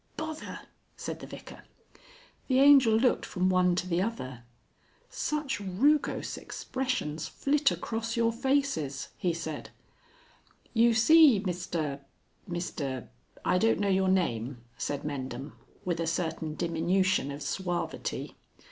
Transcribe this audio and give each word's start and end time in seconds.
"Bother!" 0.17 0.61
said 0.97 1.19
the 1.19 1.27
Vicar. 1.27 1.61
The 2.47 2.59
Angel 2.59 2.91
looked 2.97 3.23
from 3.23 3.49
one 3.51 3.75
to 3.75 3.87
the 3.87 4.01
other. 4.01 4.45
"Such 5.11 5.59
rugose 5.59 6.37
expressions 6.39 7.27
flit 7.27 7.69
across 7.69 8.17
your 8.17 8.31
faces!" 8.33 9.09
he 9.15 9.31
said. 9.31 9.69
"You 10.73 10.95
see, 10.95 11.39
Mr 11.39 11.99
Mr 12.49 13.09
I 13.45 13.59
don't 13.59 13.79
know 13.79 13.89
your 13.89 14.09
name," 14.09 14.63
said 14.75 15.03
Mendham, 15.03 15.51
with 15.85 15.99
a 15.99 16.07
certain 16.07 16.55
diminution 16.55 17.29
of 17.31 17.43
suavity. 17.43 18.35